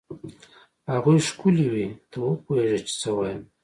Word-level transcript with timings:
هغوی 0.91 1.17
ښکلې 1.27 1.67
وې؟ 1.73 1.87
ته 2.11 2.17
وپوهېږه 2.27 2.79
چې 2.87 2.93
څه 3.01 3.09
وایم. 3.15 3.41